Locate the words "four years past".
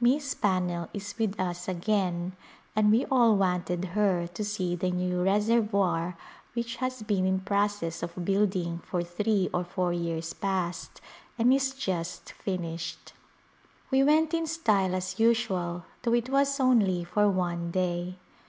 9.62-11.00